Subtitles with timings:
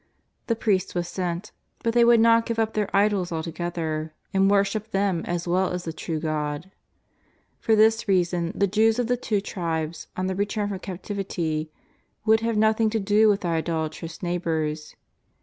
[0.47, 1.51] The priest was sent,
[1.83, 5.83] but they would not give up their idols altogotlier, and worshipped them as well as
[5.83, 6.71] the true God.
[7.59, 11.71] For this reason the Jews of the Two Tribes, on their return from captivity,
[12.25, 14.95] would have nothing to do with their idolatrous neighbours.